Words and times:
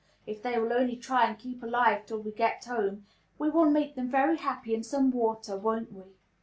If 0.25 0.41
they 0.41 0.57
will 0.57 0.73
only 0.73 0.95
try 0.95 1.25
and 1.27 1.37
keep 1.37 1.61
alive 1.61 2.07
till 2.07 2.17
we 2.23 2.31
get 2.31 2.65
home, 2.65 3.05
we 3.37 3.51
will 3.51 3.69
make 3.69 3.93
them 3.93 4.09
very 4.09 4.37
happy 4.37 4.73
in 4.73 4.81
some 4.83 5.11
water; 5.11 5.55
won't 5.55 5.93
we? 5.93 6.15